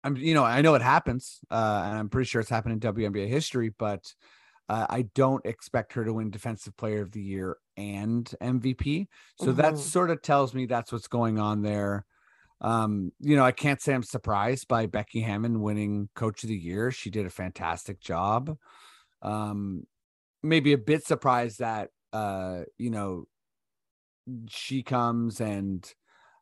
[0.03, 2.93] I'm you know I know it happens, uh, and I'm pretty sure it's happened in
[2.93, 4.13] WNBA history, but
[4.69, 9.07] uh, I don't expect her to win Defensive Player of the Year and MVP.
[9.35, 9.79] So that Mhm.
[9.79, 12.05] sort of tells me that's what's going on there.
[12.61, 16.57] Um, you know, I can't say I'm surprised by Becky Hammon winning Coach of the
[16.57, 16.91] Year.
[16.91, 18.57] She did a fantastic job.
[19.21, 19.87] Um,
[20.43, 23.27] maybe a bit surprised that uh, you know,
[24.49, 25.93] she comes and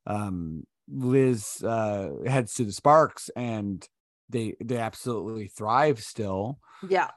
[0.05, 3.87] um Liz uh heads to the Sparks and
[4.29, 6.59] they they absolutely thrive still.
[6.81, 7.11] Yeah.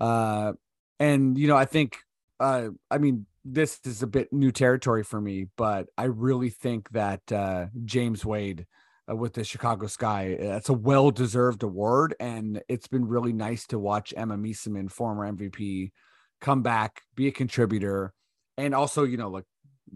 [0.00, 0.52] Uh
[0.98, 1.98] and you know, I think
[2.40, 6.90] uh I mean this is a bit new territory for me, but I really think
[6.90, 8.66] that uh James Wade
[9.10, 13.78] uh, with the Chicago Sky, that's a well-deserved award and it's been really nice to
[13.78, 15.92] watch Emma Meesseman, former MVP,
[16.40, 18.12] come back, be a contributor
[18.56, 19.44] and also, you know, like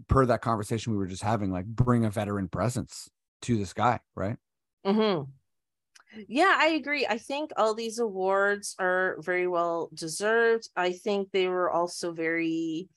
[0.07, 3.09] per that conversation we were just having, like bring a veteran presence
[3.43, 4.37] to this guy, right?
[4.85, 5.29] Mm-hmm.
[6.27, 7.05] Yeah, I agree.
[7.07, 10.69] I think all these awards are very well deserved.
[10.75, 12.89] I think they were also very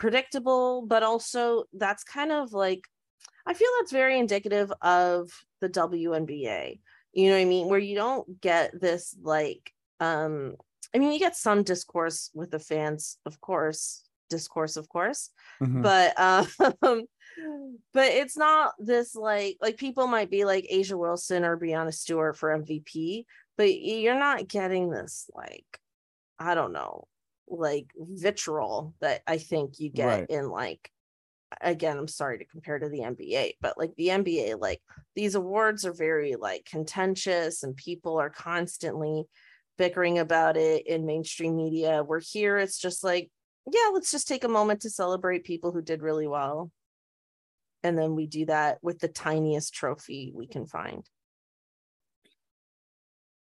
[0.00, 2.88] predictable, but also that's kind of like,
[3.46, 6.80] I feel that's very indicative of the WNBA.
[7.12, 7.68] You know what I mean?
[7.68, 10.56] Where you don't get this like, um,
[10.92, 15.82] I mean, you get some discourse with the fans, of course, discourse, of course, Mhm.
[15.82, 16.18] but
[16.82, 17.04] um
[17.92, 22.36] but it's not this like like people might be like A'ja Wilson or Breanna Stewart
[22.36, 23.24] for MVP,
[23.56, 25.80] but you're not getting this like
[26.38, 27.06] I don't know,
[27.50, 30.30] like vitriol that I think you get Right.
[30.30, 30.90] in like
[31.60, 34.80] again, I'm sorry to compare to the NBA, but like the NBA, like
[35.16, 39.24] these awards are very like contentious and people are constantly
[39.76, 42.04] bickering about it in mainstream media.
[42.04, 43.30] We're here, it's just like,
[43.70, 46.70] yeah, let's just take a moment to celebrate people who did really well.
[47.82, 51.04] And then we do that with the tiniest trophy we can find.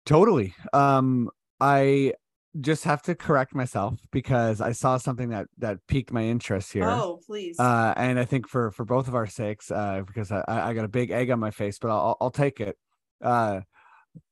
[0.04, 0.54] Totally.
[0.72, 1.30] Um,
[1.60, 2.14] I
[2.60, 6.88] just have to correct myself because I saw something that that piqued my interest here.
[6.88, 7.58] Oh, please.
[7.58, 10.84] Uh, and I think for for both of our sakes, uh, because I, I got
[10.84, 12.76] a big egg on my face, but I'll I'll take it.
[13.22, 13.60] Uh,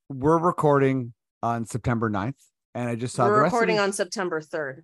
[0.08, 2.34] we're recording on September 9th,
[2.74, 4.82] and I just saw We're the rest of recording these- on September 3rd.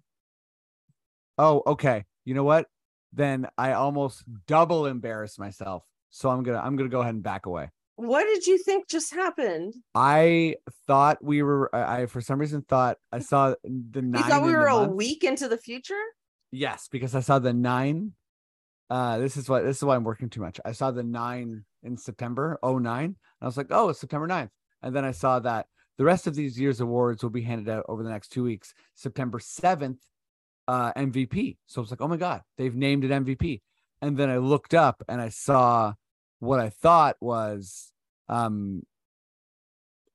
[1.39, 2.05] Oh, okay.
[2.25, 2.67] You know what?
[3.13, 5.85] Then I almost double embarrass myself.
[6.11, 7.71] So I'm gonna I'm gonna go ahead and back away.
[8.03, 9.75] What did you think just happened?
[9.95, 10.57] I
[10.89, 11.75] thought we were.
[11.75, 14.23] I, for some reason thought I saw the nine.
[14.23, 14.95] You thought we were a month.
[14.95, 16.03] week into the future?
[16.51, 18.13] Yes, because I saw the nine.
[18.91, 20.59] Uh, this is what this is why I'm working too much.
[20.65, 23.05] I saw the nine in September 09.
[23.05, 24.51] And I was like, oh, it's September 9th.
[24.83, 25.67] And then I saw that
[25.99, 28.75] the rest of these year's awards will be handed out over the next two weeks.
[28.95, 29.99] September 7th,
[30.69, 31.57] uh, MVP.
[31.67, 33.61] So I was like, oh my God, they've named it MVP.
[34.01, 35.95] And then I looked up and I saw
[36.41, 37.92] what I thought was
[38.33, 38.83] um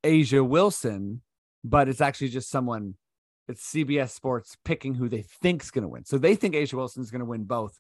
[0.04, 1.22] A'ja Wilson,
[1.64, 2.96] but it's actually just someone
[3.48, 6.06] it's CBS Sports picking who they think's going to win.
[6.06, 7.80] So they think A'ja Wilson's going to win both.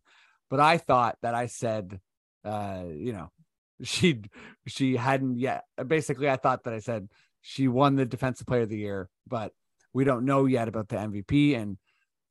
[0.50, 2.00] But I thought that I said,
[2.45, 3.32] uh, you know,
[3.84, 4.21] she
[4.65, 5.63] she hadn't yet.
[5.86, 7.10] Basically, I thought that I said
[7.41, 9.52] she won the Defensive Player of the Year, but
[9.93, 11.58] we don't know yet about the MVP.
[11.58, 11.78] And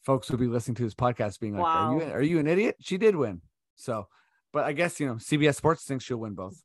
[0.03, 2.77] folks will be listening to this podcast, being like, "Are you are you an idiot?
[2.81, 3.43] She did win."
[3.75, 4.09] So,
[4.53, 6.63] but I guess you know, CBS Sports thinks she'll win both.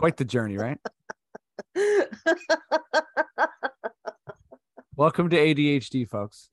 [0.00, 0.78] Quite the journey, right?
[4.96, 6.48] Welcome to ADHD, folks.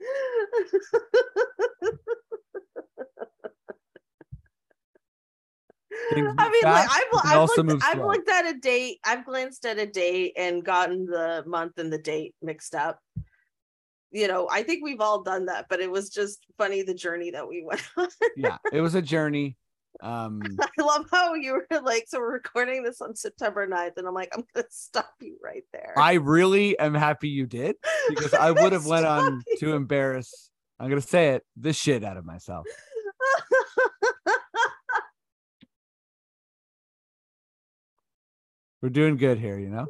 [6.09, 9.79] Things I mean, like I've, I've, looked, I've looked at a date, I've glanced at
[9.79, 12.99] a date and gotten the month and the date mixed up.
[14.11, 17.31] You know, I think we've all done that, but it was just funny the journey
[17.31, 18.09] that we went on.
[18.35, 19.55] yeah, it was a journey.
[20.01, 24.07] Um, I love how you were like, so we're recording this on September 9th, and
[24.07, 25.93] I'm like, I'm gonna stop you right there.
[25.97, 27.75] I really am happy you did
[28.09, 30.49] because I would have went on Stop to embarrass.
[30.79, 32.65] I'm gonna say it, the shit out of myself.
[38.81, 39.87] We're doing good here, you know.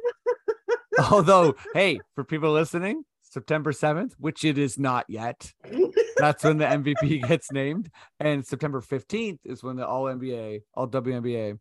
[1.10, 5.52] Although, hey, for people listening, September 7th, which it is not yet,
[6.18, 10.88] that's when the MVP gets named, and September 15th is when the All NBA, All
[10.88, 11.58] WNBA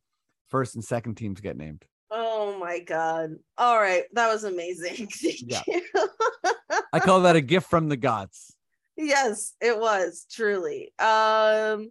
[0.49, 1.83] first and second teams get named.
[2.11, 3.35] oh my god.
[3.57, 5.07] All right, that was amazing.
[5.11, 5.61] Thank Yeah.
[5.67, 5.81] you.
[6.93, 8.55] I call that a gift from the gods.
[8.95, 11.89] yes it was truly um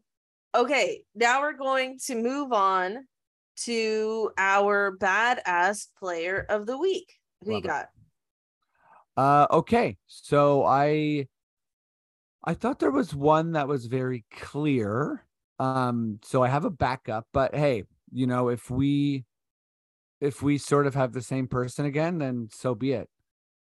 [0.54, 3.06] okay now we're going to move on
[3.64, 7.12] to our badass player of the week
[7.44, 7.68] who you Love it.
[7.68, 7.88] got
[9.16, 11.26] Uh, okay, so I
[12.44, 15.24] I thought there was one that was very clear.
[15.58, 19.24] Um, so I have a backup, but hey, you know, if we
[20.20, 23.08] if we sort of have the same person again, then so be it.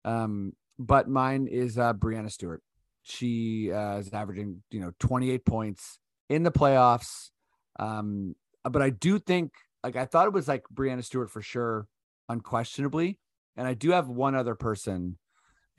[0.05, 2.63] Um, but mine is uh Breanna Stewart.
[3.03, 7.31] She uh, is averaging, you know, 28 points in the playoffs.
[7.79, 11.87] Um, but I do think like I thought it was like Breanna Stewart for sure,
[12.29, 13.19] unquestionably.
[13.57, 15.17] And I do have one other person.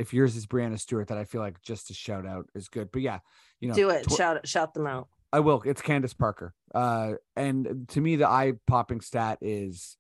[0.01, 2.91] If yours is Breanna Stewart, that I feel like just a shout out is good.
[2.91, 3.19] But yeah,
[3.61, 4.05] you know, Do it.
[4.09, 5.09] tw- shout shout them out.
[5.33, 5.63] I will.
[5.65, 6.55] It's Candace Parker.
[6.75, 9.97] Uh, and to me, the eye popping stat is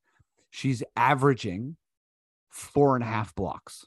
[0.51, 1.77] she's averaging
[2.49, 3.85] four and a half blocks,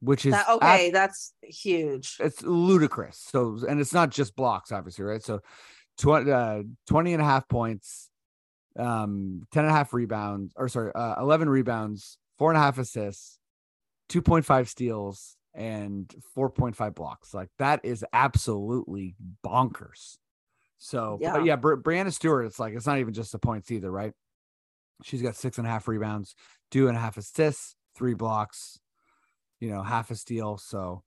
[0.00, 2.16] which is That, okay, that's huge.
[2.20, 3.18] it's ludicrous.
[3.18, 5.22] So, and it's not just blocks, obviously, right?
[5.22, 5.40] So,
[5.98, 8.10] 20, uh, 20 and a half points,
[8.78, 12.76] um, 10 and a half rebounds, or sorry, uh, 11 rebounds, four and a half
[12.76, 13.38] assists,
[14.08, 17.32] 2.5 steals, and 4.5 blocks.
[17.32, 20.18] Like that is absolutely bonkers.
[20.78, 21.32] So, Yeah.
[21.32, 24.12] but yeah, Bri- Breanna Stewart, it's like, it's not even just the points either, right?
[25.02, 26.34] She's got six and a half rebounds,
[26.70, 28.78] two and a half assists, three blocks,
[29.60, 30.58] you know, half a steal.
[30.58, 31.02] So,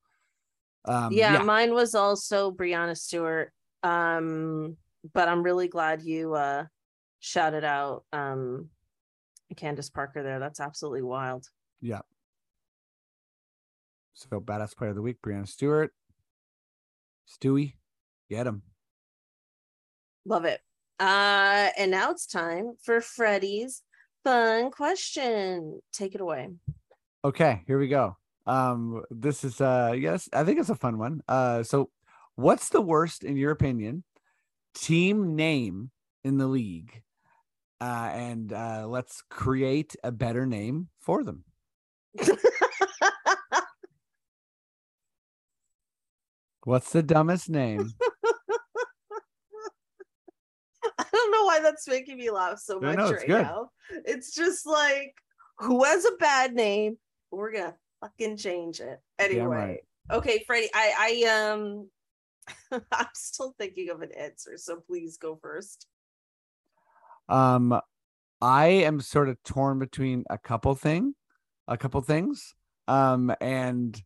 [0.85, 3.53] um, yeah, mine was also Breanna Stewart.
[3.83, 4.77] Um,
[5.13, 6.65] but I'm really glad you uh
[7.19, 8.69] shouted out um
[9.55, 10.39] Candace Parker there.
[10.39, 11.47] That's absolutely wild.
[11.81, 12.01] Yeah.
[14.19, 15.93] So badass player of the week, Breanna Stewart.
[17.25, 17.75] Stewie,
[18.29, 18.63] get him.
[20.25, 20.59] Love it.
[20.99, 23.81] Uh and now it's time for Freddie's
[24.25, 25.79] fun question.
[25.93, 26.49] Take it away.
[27.23, 28.17] Okay, here we go.
[28.45, 31.21] Um, this is uh yes, I think it's a fun one.
[31.27, 31.89] Uh so
[32.35, 34.03] what's the worst in your opinion
[34.75, 35.91] team name
[36.25, 37.03] in the league?
[37.79, 41.45] Uh and uh let's create a better name for them.
[46.69, 47.79] What's the dumbest name?
[50.99, 53.41] I don't know why that's making me laugh so much no, it's right good.
[53.41, 53.71] now.
[54.05, 55.15] It's just like
[55.57, 56.99] who has a bad name?
[57.31, 59.45] We're gonna fucking change it anyway.
[59.45, 59.79] right.
[60.11, 60.69] Okay, Freddie.
[60.71, 61.89] I I um
[62.91, 65.87] I'm still thinking of an answer, so please go first.
[67.29, 67.81] Um,
[68.41, 71.15] I am sort of torn between a couple thing,
[71.67, 72.53] a couple things.
[72.87, 73.99] Um, and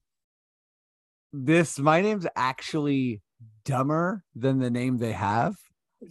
[1.34, 3.22] this my name's actually
[3.66, 5.56] dumber than the name they have.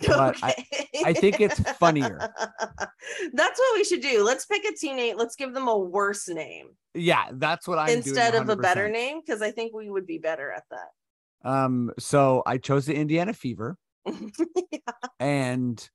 [0.07, 0.67] But I-
[1.05, 2.19] I think it's funnier.
[3.33, 4.23] That's what we should do.
[4.25, 5.17] Let's pick a team name.
[5.19, 8.89] Let's give them a worse name Yeah, that's what I'm doing instead of a better
[8.89, 11.49] name because I think we would be better at that.
[11.49, 13.77] Um, so I chose the Indiana Fever,
[15.21, 15.89] and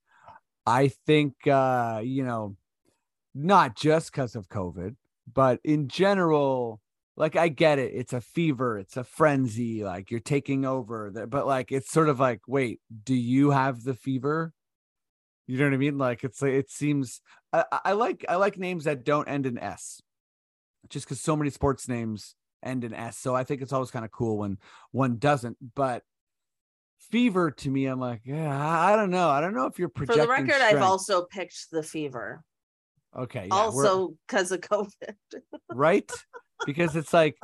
[0.66, 2.56] I think uh, you know,
[3.34, 4.96] not just because of COVID,
[5.32, 6.82] but in general,
[7.18, 7.92] like I get it.
[7.96, 11.12] It's a fever, it's a frenzy, like you're taking over.
[11.28, 14.54] But like it's sort of like, wait, do you have the fever?
[15.48, 15.98] You know what I mean?
[15.98, 19.58] Like it's like it seems I, I- like I like names that don't end in
[19.58, 20.02] S.
[20.90, 23.18] Just because so many sports names end in S.
[23.18, 24.58] So I think it's always kind of cool when
[24.92, 25.58] one doesn't.
[25.76, 26.04] But
[27.00, 29.30] fever to me, I'm like, yeah, I don't know.
[29.30, 30.24] I don't know if you're projecting.
[30.24, 32.44] For the record, I've also picked the fever.
[33.18, 33.48] okay.
[33.50, 35.16] Yeah, also because of COVID.
[35.70, 36.10] right
[36.66, 37.38] because it's like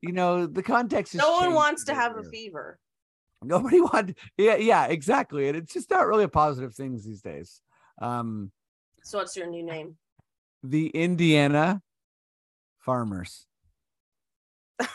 [0.00, 2.78] you know the context is no one wants to have a fever.
[3.42, 7.60] nobody want yeah yeah exactly and it's just not really a positive things these days
[8.00, 8.50] um
[9.02, 9.96] So what's your new name?
[10.62, 11.80] the indiana
[12.78, 13.46] farmers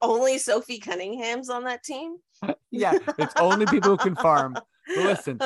[0.00, 2.16] Only Sophie Cunningham's on that team.
[2.70, 4.54] yeah it's only people who can farm
[4.94, 5.38] But listen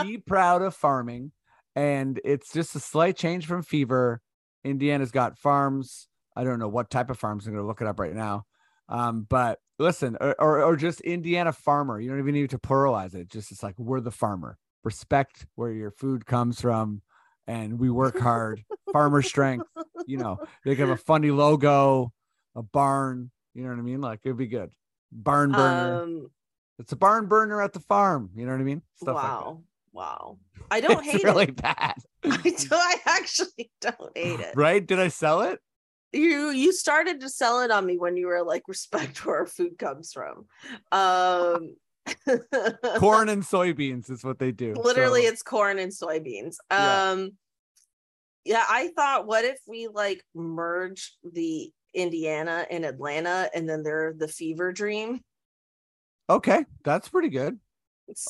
[0.00, 1.32] be proud of farming
[1.74, 4.20] and it's just a slight change from fever
[4.64, 6.08] indiana's got farms.
[6.36, 7.46] I don't know what type of farms.
[7.46, 8.44] I'm going to look it up right now.
[8.88, 12.00] Um but listen or, or, or just indiana farmer.
[12.00, 13.28] You don't even need to pluralize it.
[13.28, 14.58] Just it's like we're the farmer.
[14.84, 17.02] Respect where your food comes from
[17.46, 18.64] and we work hard.
[18.92, 19.66] Farmer strength
[20.06, 20.38] you know.
[20.64, 22.12] They can have a funny logo
[22.56, 24.00] a barn you know what i mean?
[24.00, 24.70] Like it'd be good.
[25.12, 26.02] Barn burner.
[26.02, 26.30] Um,
[26.78, 28.82] it's a barn burner at the farm you know what i mean?
[28.96, 29.44] Stuff like that.
[29.44, 29.62] wow,
[29.92, 30.38] wow.
[30.70, 31.56] I don't it's hate really it.
[31.60, 31.94] bad.
[32.24, 34.52] I, do, I actually don't hate it.
[34.54, 34.84] right?
[34.86, 35.58] Did I sell it?
[36.12, 39.46] You you started to sell it on me when you were like respect where our
[39.46, 40.46] food comes from.
[40.90, 41.76] Um
[42.98, 44.74] Corn and soybeans is what they do.
[44.74, 47.10] literally So, it's corn and soybeans Yeah.
[47.10, 47.32] um
[48.44, 54.14] yeah i thought what if we like merge the indiana and atlanta and then they're
[54.16, 55.20] the fever dream
[56.28, 57.58] okay, that's pretty good.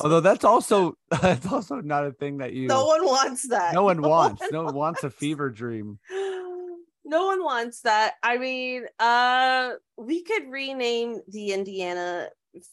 [0.01, 3.85] Although that's also that's also not a thing that you no one wants that no
[3.85, 4.43] one wants.
[4.51, 5.99] No one wants a fever dream.
[7.05, 8.14] no one wants that.
[8.22, 12.28] I mean, uh, we could rename the Indiana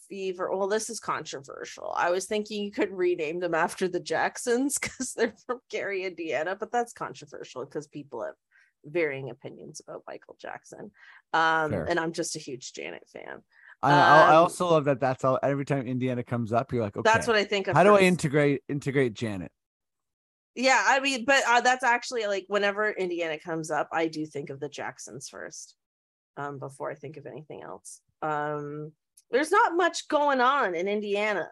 [0.10, 0.50] Fever.
[0.56, 1.94] Well, this is controversial.
[1.96, 6.56] I was thinking you could rename them after the Jacksons because they're from Gary, Indiana,
[6.56, 8.36] but that's controversial because people have
[8.86, 10.92] varying opinions about Michael Jackson.
[11.34, 11.86] Um, Fair.
[11.86, 13.42] and I'm just a huge Janet fan.
[13.84, 15.00] I, I I Um, also love that.
[15.00, 15.38] That's all.
[15.44, 17.76] Every time Indiana comes up, you're like, okay, That's what I think of.
[17.76, 19.52] how do I integrate integrate Janet?
[20.56, 24.50] Yeah, I mean, but uh, that's actually like whenever Indiana comes up, I do think
[24.50, 25.76] of the Jacksons first,
[26.36, 28.02] um, before I think of anything else.
[28.24, 28.92] Um,
[29.30, 31.48] there's not much going on in Indiana.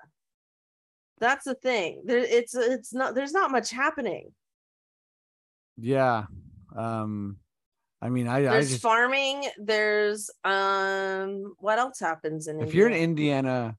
[1.20, 2.02] That's the thing.
[2.06, 3.14] There, it's it's not.
[3.14, 4.34] There's not much happening.
[5.78, 6.26] Yeah.
[6.76, 7.38] Um,
[8.06, 9.46] I mean, I, I There's just farming.
[9.58, 11.56] There's um.
[11.60, 12.62] What else happens in?
[12.62, 13.76] if you're in Indiana?
[13.76, 13.78] Indiana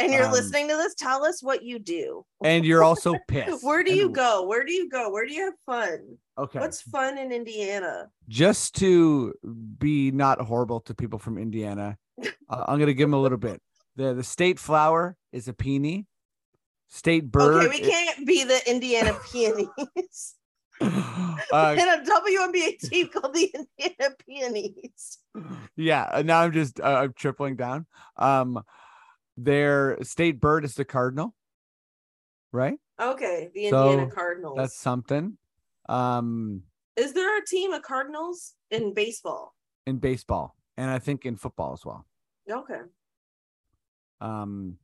[0.00, 2.24] and you're um, listening to this, tell us what you do.
[2.44, 4.46] and you're also pissed, Where do and- you go?
[4.46, 5.10] Where do you go?
[5.10, 6.18] Where do you have fun?
[6.38, 8.08] Okay, What's fun in Indiana?
[8.28, 9.34] just to
[9.78, 13.60] be not horrible to people from Indiana, uh, I'm gonna give them a little bit.
[13.96, 16.06] the The state flower is a peony.
[16.90, 17.66] State bird.
[17.66, 20.34] okay, we can't be the Indiana Peonies
[21.52, 25.18] uh, in a WNBA team called the Indiana Peonies.
[25.76, 28.60] yeah uh, now i'm just uh, i'm tripling down um
[29.36, 31.34] their state bird is the cardinal
[32.52, 34.56] right Okay, the Indiana So, Cardinals.
[34.56, 35.38] that's something
[35.88, 36.62] um
[36.96, 39.54] Is there a team of Cardinals in baseball?
[39.86, 42.04] in baseball and i think in football as well
[42.50, 42.80] Okay.
[44.20, 44.76] um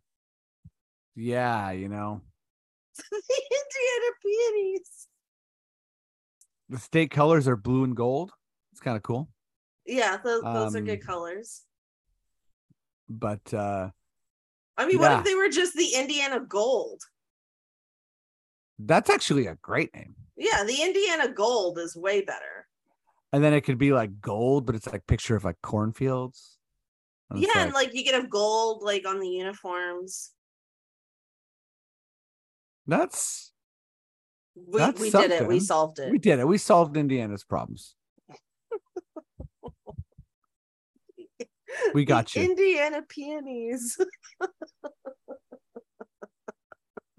[1.17, 2.21] yeah you know
[3.11, 5.09] the Indiana Peonies.
[6.75, 8.33] The state colors are blue and gold
[8.73, 9.29] it's kind of cool
[9.87, 11.63] Yeah, those, those are Um, good colors.
[13.09, 13.91] but uh
[14.77, 17.01] I mean, what if they were just the Indiana Gold?
[18.81, 22.67] that's actually a great name Yeah, the Indiana Gold is way better.
[23.33, 26.59] and then it could be like gold but it's like picture of like cornfields
[27.31, 30.33] And yeah, and like you could have gold like on the uniforms.
[32.89, 33.54] that's
[34.57, 35.49] We, That's we did it.
[35.49, 36.11] We solved it.
[36.11, 37.95] we did it we solved indiana's problems
[41.93, 42.51] We got The you.
[42.51, 43.99] Indiana peonies.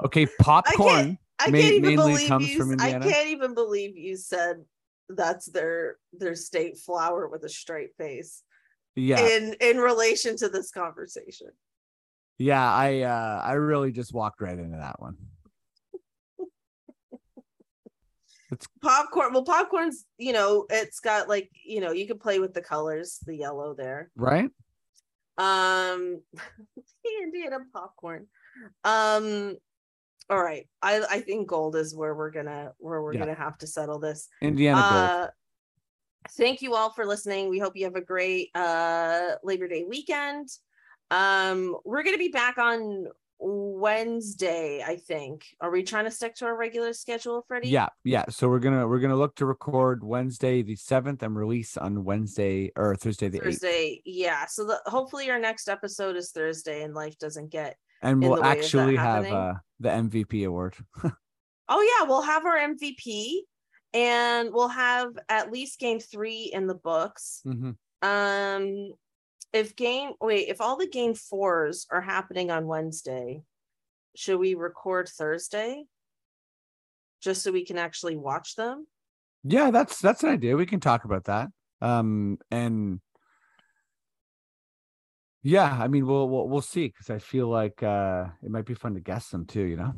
[0.03, 1.17] Okay, popcorn.
[1.39, 2.75] I Ma- can't even mainly believe comes you.
[2.79, 4.63] I can't even believe you said
[5.09, 8.43] that's their their state flower with a straight face
[8.95, 11.49] Yeah, in in relation to this conversation.
[12.37, 12.71] yeah.
[12.73, 15.17] I uh I really just walked right into that one.
[18.81, 19.33] Popcorn.
[19.33, 23.19] Well, popcorn's you know it's got like you know you can play with the colors,
[23.25, 24.11] the yellow there.
[24.15, 24.49] Right?
[25.37, 26.21] Um,
[26.75, 28.27] the Indiana popcorn.
[28.83, 29.55] Um,
[30.29, 30.67] all right.
[30.81, 33.19] I I think gold is where we're gonna where we're Yeah.
[33.21, 34.27] gonna have to settle this.
[34.41, 35.09] Indiana gold.
[35.09, 35.27] Uh,
[36.31, 37.49] thank you all for listening.
[37.49, 40.49] We hope you have a great uh Labor Day weekend.
[41.11, 43.05] Um, we're gonna be back on
[43.39, 45.45] Wednesday, I think.
[45.61, 47.69] Are we trying to stick to our regular schedule, Freddie?
[47.69, 48.25] Yeah, yeah.
[48.29, 52.71] So we're gonna we're gonna look to record Wednesday the seventh and release on Wednesday
[52.75, 54.01] or Thursday the eighth, Thursday.
[54.05, 54.45] Yeah.
[54.45, 58.41] So the, hopefully our next episode is Thursday and life doesn't get and we'll the
[58.41, 60.75] way of that actually have uh the MVP award.
[61.67, 63.39] Oh yeah, we'll have our MVP
[63.93, 67.41] and we'll have at least game three in the books.
[67.45, 67.75] Mhm.
[68.03, 68.93] Um
[69.55, 73.43] if game wait, if all the game fours are happening on Wednesday,
[74.15, 75.85] should we record Thursday?
[77.21, 78.87] Just so we can actually watch them?
[79.43, 80.55] Yeah, that's that's an idea.
[80.57, 81.49] We can talk about that.
[81.81, 82.99] Um and
[85.43, 88.73] yeah, I mean we'll we'll, we'll see because I feel like uh it might be
[88.73, 89.63] fun to guess them too.
[89.63, 89.93] You know,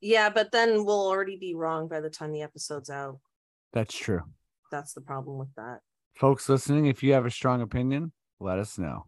[0.00, 3.20] Yeah, but then we'll already be wrong by the time the episode's out.
[3.72, 4.22] that's true.
[4.70, 5.80] That's the problem with that.
[6.16, 9.04] Folks listening, if you have a strong opinion, let us know.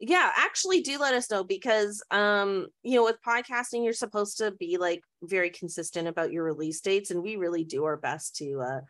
[0.00, 4.52] yeah actually do let us know because um you know with podcasting you're supposed to
[4.52, 8.60] be like very consistent about your release dates and we really do our best to
[8.60, 8.80] uh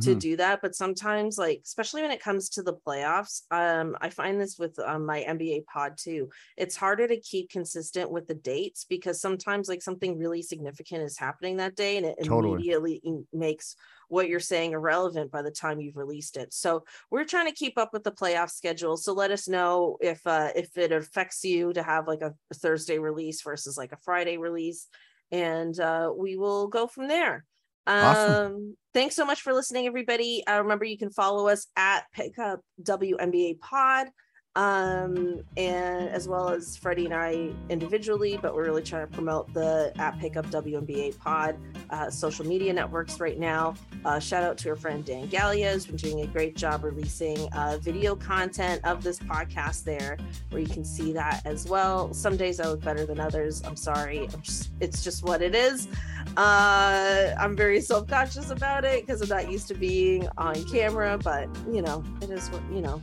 [0.00, 0.20] to Mhm.
[0.20, 4.40] do that but sometimes like especially when it comes to the playoffs um i find
[4.40, 8.84] this with um, my nba pod too it's harder to keep consistent with the dates
[8.84, 12.64] because sometimes like something really significant is happening that day and it Totally.
[12.64, 13.00] immediately
[13.32, 13.76] makes
[14.08, 17.78] what you're saying irrelevant by the time you've released it so we're trying to keep
[17.78, 21.72] up with the playoff schedule so let us know if uh if it affects you
[21.72, 24.88] to have like a thursday release versus like a friday release
[25.30, 27.44] and uh we will go from there
[27.86, 28.54] Awesome.
[28.54, 32.60] um thanks so much for listening everybody uh, remember you can follow us at pickup
[32.82, 34.08] WNBA pod
[34.56, 39.52] um, and as well as Freddie and I individually, but we're really trying to promote
[39.52, 41.56] the at Pickup WNBA Pod
[41.90, 43.74] uh, social media networks right now.
[44.04, 47.48] Uh, shout out to our friend Dan Gallia, who's been doing a great job releasing
[47.52, 50.18] uh, video content of this podcast there,
[50.50, 52.14] where you can see that as well.
[52.14, 53.62] Some days I look better than others.
[53.64, 54.28] I'm sorry.
[54.32, 55.88] I'm just, it's just what it is.
[56.36, 61.18] Uh, I'm very self conscious about it because I'm not used to being on camera,
[61.18, 63.02] but you know, it is what you know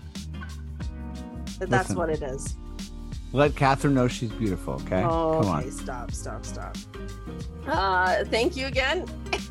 [1.69, 2.55] that's Listen, what it is.
[3.33, 5.03] Let Cathryn know she's beautiful, okay?
[5.03, 5.59] Oh, Come on.
[5.61, 6.75] Okay, stop, stop, stop.
[7.65, 9.05] Uh, thank you again.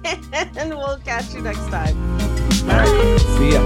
[0.57, 1.97] and we'll catch you next time.
[2.69, 3.19] All right.
[3.39, 3.65] See ya.